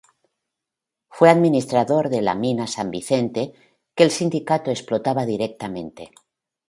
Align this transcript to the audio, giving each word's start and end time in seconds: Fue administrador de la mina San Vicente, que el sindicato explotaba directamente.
Fue 1.11 1.29
administrador 1.29 2.09
de 2.09 2.23
la 2.23 2.33
mina 2.33 2.65
San 2.65 2.89
Vicente, 2.89 3.51
que 3.93 4.01
el 4.03 4.09
sindicato 4.09 4.71
explotaba 4.71 5.27
directamente. 5.27 6.09